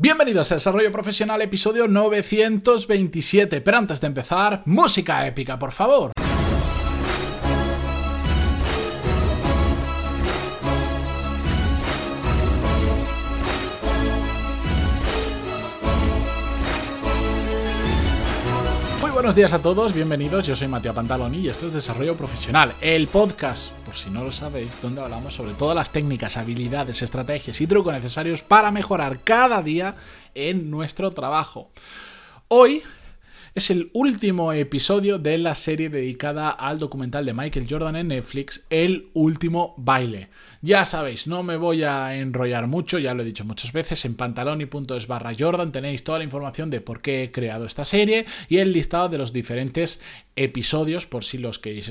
[0.00, 3.60] Bienvenidos a Desarrollo Profesional, episodio 927.
[3.60, 6.12] Pero antes de empezar, música épica, por favor.
[19.28, 20.46] Buenos días a todos, bienvenidos.
[20.46, 24.32] Yo soy Matías Pantaloni y esto es Desarrollo Profesional, el podcast, por si no lo
[24.32, 29.62] sabéis, donde hablamos sobre todas las técnicas, habilidades, estrategias y trucos necesarios para mejorar cada
[29.62, 29.96] día
[30.34, 31.70] en nuestro trabajo.
[32.48, 32.82] Hoy
[33.58, 38.64] es el último episodio de la serie dedicada al documental de Michael Jordan en Netflix,
[38.70, 40.28] El último baile.
[40.62, 44.14] Ya sabéis, no me voy a enrollar mucho, ya lo he dicho muchas veces, en
[44.14, 48.58] pantaloni.es barra Jordan tenéis toda la información de por qué he creado esta serie y
[48.58, 50.00] el listado de los diferentes
[50.36, 51.90] episodios, por si los queréis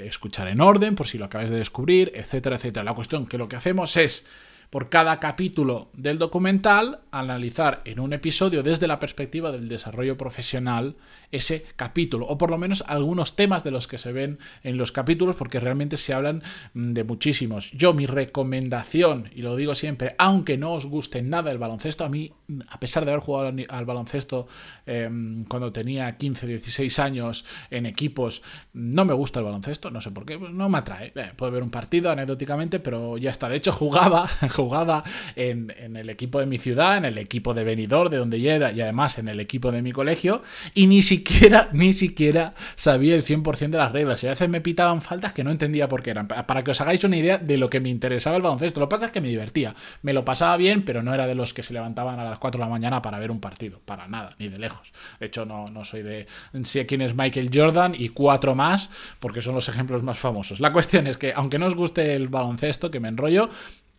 [0.00, 2.82] escuchar en orden, por si lo acabáis de descubrir, etcétera, etcétera.
[2.82, 4.26] La cuestión que lo que hacemos es
[4.74, 10.96] por cada capítulo del documental, analizar en un episodio desde la perspectiva del desarrollo profesional
[11.30, 14.90] ese capítulo, o por lo menos algunos temas de los que se ven en los
[14.90, 17.70] capítulos, porque realmente se hablan mm, de muchísimos.
[17.70, 22.08] Yo mi recomendación, y lo digo siempre, aunque no os guste nada el baloncesto, a
[22.08, 22.32] mí,
[22.68, 24.46] a pesar de haber jugado al baloncesto
[24.86, 28.42] em, cuando tenía 15, 16 años en equipos,
[28.74, 31.12] no me gusta el baloncesto, no sé por qué, no me atrae.
[31.14, 33.48] Eh, puedo ver un partido anecdóticamente, pero ya está.
[33.48, 35.04] De hecho, jugaba, jugaba
[35.36, 38.72] en, el equipo de mi ciudad, en el equipo de Benidorm, de donde yo era,
[38.72, 40.42] y además en el equipo de mi colegio,
[40.74, 44.22] y ni siquiera, ni siquiera sabía el 100% de las reglas.
[44.22, 46.28] Y a veces me pitaban faltas que no entendía por qué eran.
[46.28, 48.80] Para que os hagáis una idea de lo que me interesaba el baloncesto.
[48.80, 49.74] Lo que pasa es que me divertía.
[50.02, 52.58] Me lo pasaba bien, pero no era de los que se levantaban a las 4
[52.58, 53.80] de la mañana para ver un partido.
[53.84, 54.92] Para nada, ni de lejos.
[55.20, 56.26] De hecho, no, no soy de
[56.64, 60.60] sé quién es Michael Jordan y cuatro más, porque son los ejemplos más famosos.
[60.60, 63.48] La cuestión es que, aunque no os guste el baloncesto, que me enrollo,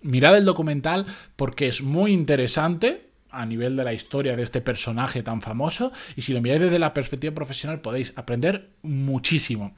[0.02, 1.06] mirad el documental
[1.36, 6.22] porque es muy interesante a nivel de la historia de este personaje tan famoso y
[6.22, 9.76] si lo miráis desde la perspectiva profesional podéis aprender muchísimo.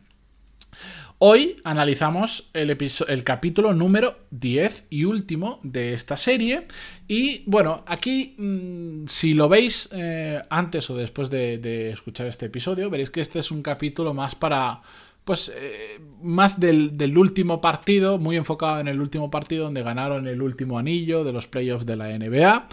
[1.19, 6.67] Hoy analizamos el, el, capítulo número 10 y último de esta serie.
[7.07, 12.89] Y bueno, aquí mm, si lo veis eh, antes o después de escuchar este episodio,
[12.89, 14.81] veréis que este es un capítulo más para
[15.27, 20.41] pues eh, más del, último partido, muy enfocado en el último partido donde ganaron el
[20.41, 22.65] último anillo de los playoffs de la NBA.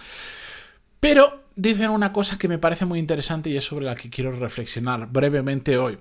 [1.01, 4.31] Pero dicen una cosa que me parece muy interesante y es sobre la que quiero
[4.31, 5.99] reflexionar brevemente hoy.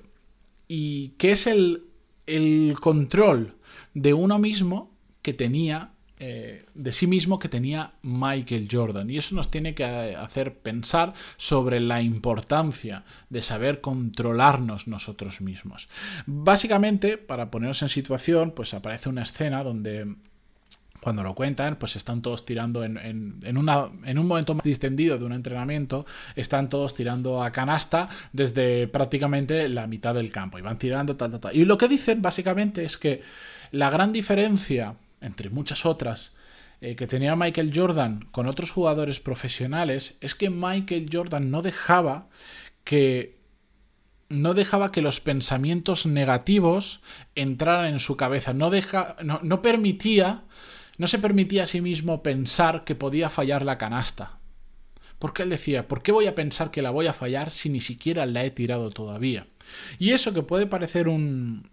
[0.68, 1.86] Y que es el,
[2.26, 3.56] el control
[3.94, 4.92] de uno mismo
[5.22, 5.94] que tenía
[6.26, 9.10] eh, de sí mismo que tenía Michael Jordan.
[9.10, 15.90] Y eso nos tiene que hacer pensar sobre la importancia de saber controlarnos nosotros mismos.
[16.26, 20.16] Básicamente, para ponernos en situación, pues aparece una escena donde
[21.04, 25.18] cuando lo cuentan, pues están todos tirando en, en, una, en, un momento más distendido
[25.18, 26.06] de un entrenamiento,
[26.36, 31.32] están todos tirando a canasta desde prácticamente la mitad del campo y van tirando tal,
[31.32, 31.56] tal, tal.
[31.56, 33.22] Y lo que dicen básicamente es que
[33.72, 36.34] la gran diferencia entre muchas otras,
[36.82, 42.28] eh, que tenía Michael Jordan con otros jugadores profesionales, es que Michael Jordan no dejaba
[42.84, 43.42] que
[44.30, 47.02] no dejaba que los pensamientos negativos
[47.36, 50.44] entraran en su cabeza, no, deja, no, no permitía,
[50.98, 54.40] no se permitía a sí mismo pensar que podía fallar la canasta.
[55.20, 57.80] Porque él decía, ¿por qué voy a pensar que la voy a fallar si ni
[57.80, 59.48] siquiera la he tirado todavía?
[59.98, 61.70] Y eso que puede parecer un,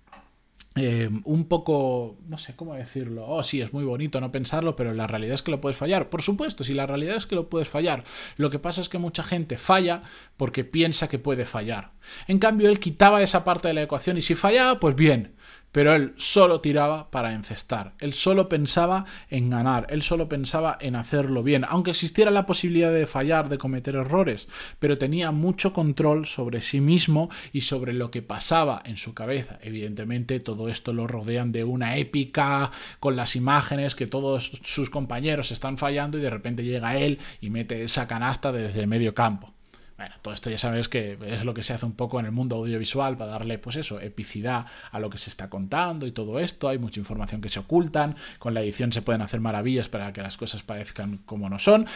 [0.77, 4.95] eh, un poco, no sé cómo decirlo, oh sí, es muy bonito no pensarlo, pero
[4.95, 6.09] la realidad es que lo puedes fallar.
[6.11, 8.05] Por supuesto, si la realidad es que lo puedes fallar,
[8.37, 10.03] lo que pasa es que mucha gente falla
[10.37, 11.93] porque piensa que puede fallar.
[12.29, 15.35] En cambio, él quitaba esa parte de la ecuación y si fallaba, pues bien,
[15.73, 20.97] pero él solo tiraba para encestar, él solo pensaba en ganar, él solo pensaba en
[20.97, 24.49] hacerlo bien, aunque existiera la posibilidad de fallar, de cometer errores,
[24.79, 29.59] pero tenía mucho control sobre sí mismo y sobre lo que pasaba en su cabeza.
[29.63, 35.51] Evidentemente todo esto lo rodean de una épica con las imágenes que todos sus compañeros
[35.51, 39.53] están fallando y de repente llega él y mete esa canasta desde medio campo.
[40.01, 42.33] Bueno, todo esto ya sabes que es lo que se hace un poco en el
[42.33, 46.41] mundo audiovisual para darle, pues eso, epicidad a lo que se está contando y todo
[46.41, 46.71] esto.
[46.71, 48.17] Hay mucha información que se ocultan.
[48.39, 51.87] Con la edición se pueden hacer maravillas para que las cosas parezcan como no son.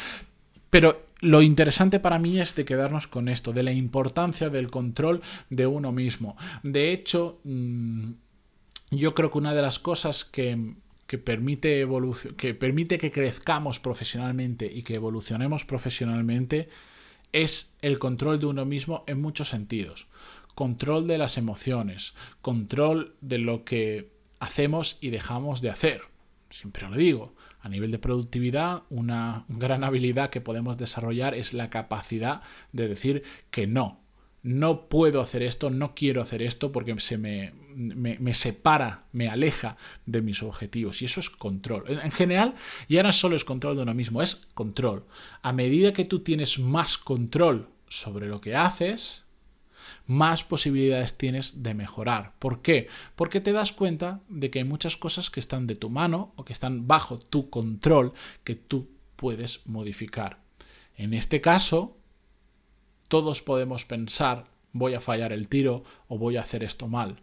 [0.68, 5.22] Pero lo interesante para mí es de quedarnos con esto, de la importancia del control
[5.48, 6.36] de uno mismo.
[6.62, 8.10] De hecho, mm,
[8.90, 10.74] yo creo que una de las cosas que,
[11.06, 11.88] que permite,
[12.36, 16.68] que permite que crezcamos profesionalmente y que evolucionemos profesionalmente
[17.34, 20.06] es el control de uno mismo en muchos sentidos.
[20.54, 26.02] Control de las emociones, control de lo que hacemos y dejamos de hacer.
[26.50, 27.34] Siempre lo digo.
[27.60, 32.42] A nivel de productividad, una gran habilidad que podemos desarrollar es la capacidad
[32.72, 34.03] de decir que no.
[34.44, 39.76] No puedo hacer esto, no quiero hacer esto porque se me, me, separa, me aleja
[40.04, 41.00] de mis objetivos.
[41.00, 41.84] Y eso es control.
[41.88, 42.54] En general,
[42.86, 45.06] ya no solo es control de uno mismo, es control.
[45.40, 49.24] A medida que tú tienes más control sobre lo que haces,
[50.06, 52.34] más posibilidades tienes de mejorar.
[52.38, 52.88] ¿Por qué?
[53.16, 56.44] Porque te das cuenta de que hay muchas cosas que están de tu mano o
[56.44, 58.12] que están bajo tu control
[58.44, 60.40] que tú puedes modificar.
[60.96, 61.96] En este caso,
[63.08, 67.20] todos podemos pensar voy a fallar el tiro o voy a hacer esto mal.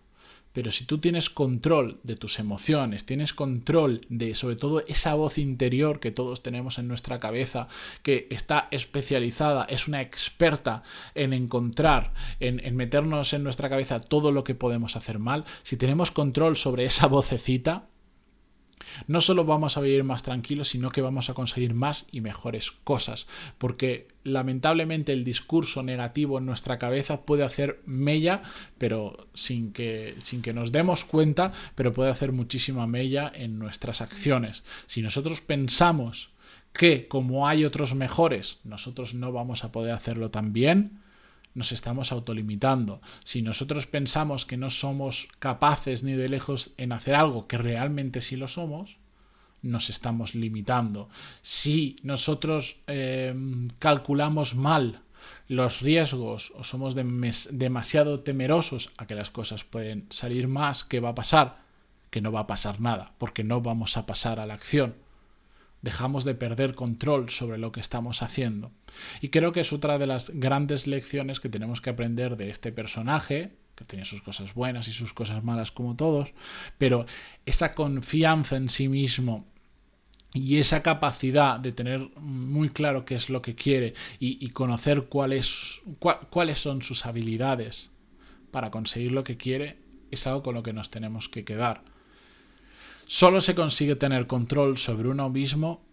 [0.54, 5.38] Pero si tú tienes control de tus emociones, tienes control de sobre todo esa voz
[5.38, 7.69] interior que todos tenemos en nuestra cabeza,
[8.04, 10.83] que está especializada, es una experta
[11.16, 15.77] en encontrar, en, en meternos en nuestra cabeza todo lo que podemos hacer mal, si
[15.77, 17.88] tenemos control sobre esa vocecita,
[19.07, 22.72] no solo vamos a vivir más tranquilos, sino que vamos a conseguir más y mejores
[22.72, 28.44] cosas, porque lamentablemente el discurso negativo en nuestra cabeza puede hacer mella,
[28.78, 34.01] pero sin que, sin que nos demos cuenta, pero puede hacer muchísima mella en nuestras
[34.01, 34.63] acciones.
[34.86, 36.30] Si nosotros pensamos
[36.74, 41.00] que como hay otros mejores, nosotros no vamos a poder hacerlo tan bien,
[41.53, 43.01] nos estamos autolimitando.
[43.24, 48.21] Si nosotros pensamos que no somos capaces ni de lejos en hacer algo que realmente
[48.21, 48.98] sí lo somos,
[49.62, 51.09] nos estamos limitando.
[51.42, 53.36] Si nosotros eh,
[53.80, 55.01] calculamos mal
[55.48, 61.09] los riesgos o somos demasiado temerosos a que las cosas pueden salir más, ¿qué va
[61.09, 61.62] a pasar?
[62.09, 64.95] Que no va a pasar nada, porque no vamos a pasar a la acción
[65.81, 68.72] dejamos de perder control sobre lo que estamos haciendo.
[69.22, 72.72] Y creo que es otra de las grandes lecciones que tenemos que aprender de este
[72.72, 76.33] personaje, que tiene sus cosas buenas y sus cosas malas como todos,
[76.78, 77.06] pero
[77.45, 79.48] esa confianza en sí mismo
[80.33, 86.60] y esa capacidad de tener muy claro qué es lo que quiere y, conocer cuáles
[86.60, 87.89] son sus habilidades
[88.51, 89.80] para conseguir lo que quiere
[90.10, 91.84] es algo con lo que nos tenemos que quedar.
[93.13, 95.84] Solo se consigue tener control sobre uno mismo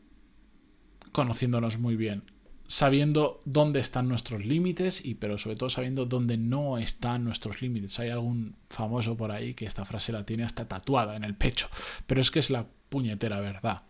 [1.11, 2.23] conociéndonos muy bien,
[2.69, 7.99] sabiendo dónde están nuestros límites y pero sobre todo sabiendo dónde no están nuestros límites.
[7.99, 11.69] Hay algún famoso por ahí que esta frase la tiene hasta tatuada en el pecho,
[12.07, 13.83] pero es que es la puñetera verdad.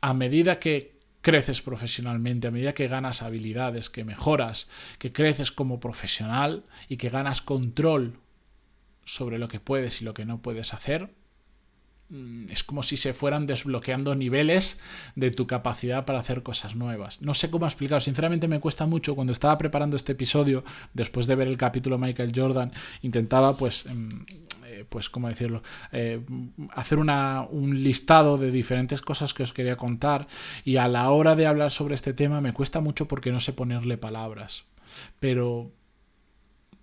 [0.00, 4.68] A medida que creces profesionalmente, a medida que ganas habilidades, que mejoras,
[4.98, 8.20] que creces como profesional y que ganas control
[9.04, 11.10] sobre lo que puedes y lo que no puedes hacer,
[12.48, 14.78] es como si se fueran desbloqueando niveles
[15.14, 17.20] de tu capacidad para hacer cosas nuevas.
[17.20, 19.14] No sé cómo explicar, sinceramente me cuesta mucho.
[19.14, 20.64] Cuando estaba preparando este episodio,
[20.94, 22.72] después de ver el capítulo Michael Jordan,
[23.02, 23.86] intentaba pues...
[23.86, 24.08] Em,
[24.78, 25.62] eh, pues, ¿cómo decirlo?
[25.92, 26.20] Eh,
[26.74, 30.26] hacer una, un listado de diferentes cosas que os quería contar
[30.64, 33.52] y a la hora de hablar sobre este tema me cuesta mucho porque no sé
[33.52, 34.64] ponerle palabras.
[35.20, 35.72] Pero,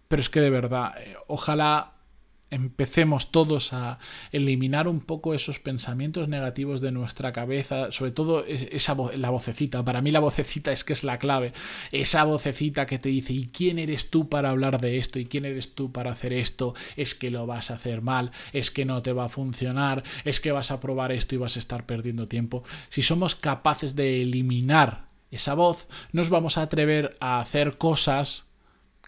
[0.07, 1.94] pero es que de verdad, eh, ojalá
[2.55, 3.99] empecemos todos a
[4.31, 10.01] eliminar un poco esos pensamientos negativos de nuestra cabeza, sobre todo esa la vocecita, para
[10.01, 11.53] mí la vocecita es que es la clave,
[11.91, 15.19] esa vocecita que te dice, ¿y quién eres tú para hablar de esto?
[15.19, 16.73] ¿Y quién eres tú para hacer esto?
[16.95, 20.39] Es que lo vas a hacer mal, es que no te va a funcionar, es
[20.39, 22.63] que vas a probar esto y vas a estar perdiendo tiempo.
[22.89, 28.45] Si somos capaces de eliminar esa voz, nos vamos a atrever a hacer cosas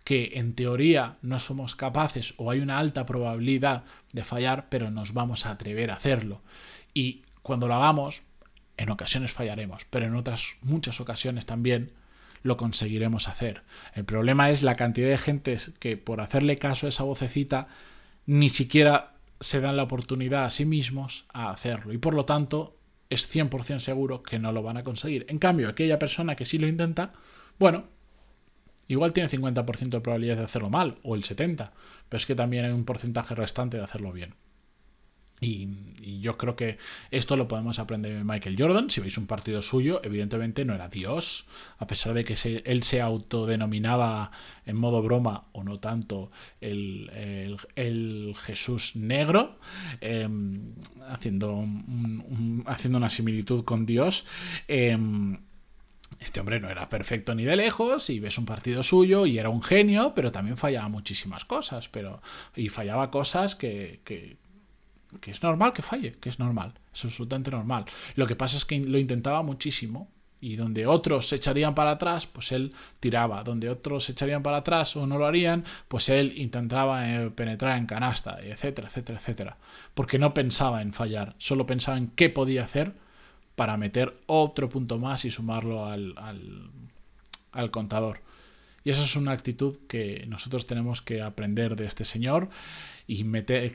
[0.08, 3.84] que en teoría no somos capaces o hay una alta probabilidad
[4.14, 6.42] de fallar, pero nos vamos a atrever a hacerlo.
[6.94, 8.22] Y cuando lo hagamos,
[8.78, 11.92] en ocasiones fallaremos, pero en otras muchas ocasiones también
[12.42, 13.64] lo conseguiremos hacer.
[13.96, 17.68] El problema es la cantidad de gente que por hacerle caso a esa vocecita
[18.26, 22.78] ni siquiera se dan la oportunidad a sí mismos a hacerlo y por lo tanto
[23.10, 25.26] es 100% seguro que no lo van a conseguir.
[25.28, 27.12] En cambio, aquella persona que sí lo intenta,
[27.60, 27.97] bueno,
[28.88, 31.72] Igual tiene 50% de probabilidad de hacerlo mal, o el 70%,
[32.10, 34.36] pero es que también hay un porcentaje restante de hacerlo bien.
[35.40, 35.70] Y,
[36.20, 36.78] yo creo que
[37.12, 38.90] esto lo podemos aprender de Michael Jordan.
[38.90, 41.46] Si veis un partido suyo, evidentemente no era Dios,
[41.78, 44.32] a pesar de que él se autodenominaba
[44.66, 47.60] en modo broma o no tanto el,
[48.46, 49.60] Jesús negro,
[50.02, 50.74] em,
[51.08, 51.66] haciendo,
[52.66, 54.26] haciendo una similitud con Dios.
[54.68, 55.38] Em,
[56.20, 59.50] este hombre no era perfecto ni de lejos, y ves un partido suyo y era
[59.50, 62.22] un genio, pero también fallaba muchísimas cosas, pero
[62.56, 64.38] y fallaba cosas que, que,
[65.22, 67.86] que es normal que falle, que es normal, es absolutamente normal.
[68.16, 70.10] Lo que pasa es que lo intentaba muchísimo
[70.40, 73.44] y donde otros se echarían para atrás, pues él tiraba.
[73.44, 77.78] Donde otros se echarían para atrás o no lo harían, pues él intentaba eh, penetrar
[77.78, 79.58] en canasta, etcétera, etcétera, etcétera.
[79.94, 82.94] Porque no pensaba en fallar, solo pensaba en qué podía hacer
[83.58, 86.14] para meter otro punto más y sumarlo al,
[87.52, 88.22] al contador.
[88.84, 92.50] Y esa es una actitud que nosotros tenemos que aprender de este señor
[93.08, 93.74] y meter,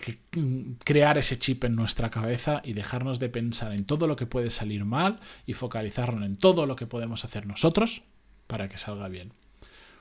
[0.85, 4.51] crear ese chip en nuestra cabeza y dejarnos de pensar en todo lo que puede
[4.51, 8.05] salir mal y focalizarnos en todo lo que podemos hacer nosotros
[8.47, 9.33] para que salga bien.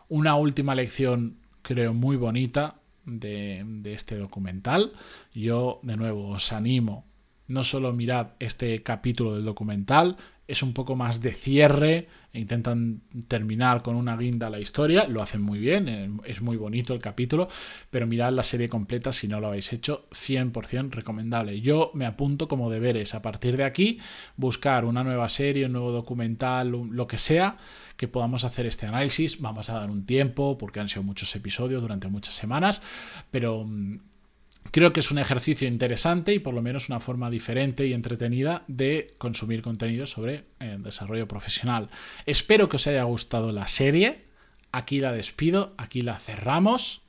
[0.09, 4.93] Una última lección, creo, muy bonita de, de este documental.
[5.33, 7.10] Yo, de nuevo, os animo
[7.47, 10.17] no solo mirad este capítulo del documental,
[10.51, 15.21] es un poco más de cierre, e intentan terminar con una guinda la historia, lo
[15.21, 17.47] hacen muy bien, eh, es muy bonito el capítulo,
[17.89, 21.61] pero mirad la serie completa si no lo habéis hecho, 100% recomendable.
[21.61, 23.99] Yo me apunto como deberes a partir de aquí,
[24.35, 27.57] buscar una nueva serie, un nuevo documental, lo que sea,
[27.95, 31.81] que podamos hacer este análisis, vamos a dar un tiempo, porque han sido muchos episodios
[31.81, 32.81] durante muchas semanas,
[33.29, 33.99] pero mm,
[34.69, 38.63] Creo que es un ejercicio interesante y por lo menos una forma diferente y entretenida
[38.67, 41.89] de consumir contenido sobre eh, desarrollo profesional.
[42.25, 44.25] Espero que os haya gustado la serie.
[44.71, 47.01] Aquí la despido, aquí la cerramos.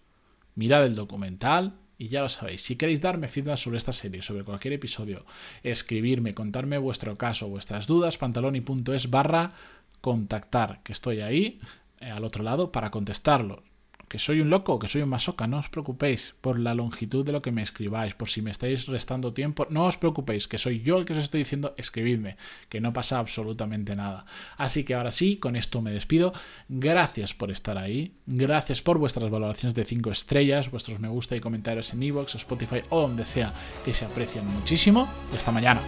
[0.56, 4.42] Mirad el documental, y ya lo sabéis, si queréis darme feedback sobre esta serie, sobre
[4.42, 5.24] cualquier episodio,
[5.62, 9.52] escribirme, contarme vuestro caso, vuestras dudas, pantaloni.es barra
[10.00, 11.60] contactar, que estoy ahí
[12.00, 13.62] eh, al otro lado para contestarlo
[14.08, 17.32] que soy un loco, que soy un masoca, no os preocupéis por la longitud de
[17.32, 20.80] lo que me escribáis, por si me estáis restando tiempo, no os preocupéis, que soy
[20.82, 22.36] yo el que os estoy diciendo, escribidme,
[22.68, 24.26] que no pasa absolutamente nada.
[24.56, 26.32] Así que ahora sí, con esto me despido.
[26.68, 31.40] Gracias por estar ahí, gracias por vuestras valoraciones de 5 estrellas, vuestros me gusta y
[31.40, 33.52] comentarios en Evox, Spotify o donde sea,
[33.84, 35.08] que se aprecian muchísimo.
[35.32, 35.80] Y hasta mañana.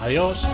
[0.00, 0.46] Adiós.